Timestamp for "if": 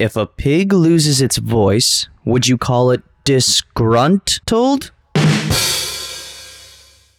0.00-0.16